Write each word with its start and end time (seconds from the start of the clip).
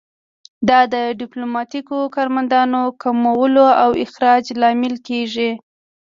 دا 0.69 0.79
د 0.93 0.95
ډیپلوماتیکو 1.19 1.97
کارمندانو 2.15 2.81
کمولو 3.01 3.67
او 3.83 3.89
اخراج 4.03 4.43
لامل 4.61 4.95
کیږي 5.07 5.51